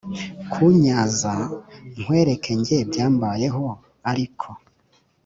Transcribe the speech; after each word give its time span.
Kunyaza 0.51 1.33
nkwereke 1.99 2.51
nge 2.59 2.77
byambayeho 2.89 3.65
ariko 4.11 4.47